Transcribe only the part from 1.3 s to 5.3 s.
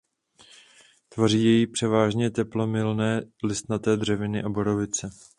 jej převážně teplomilné listnaté dřeviny a borovice.